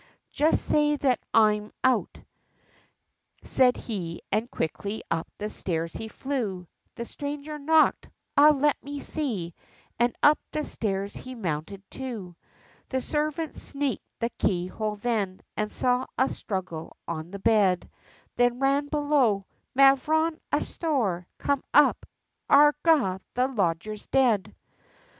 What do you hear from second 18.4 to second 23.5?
ran below "Mavrone, asthore, come up, agrah, the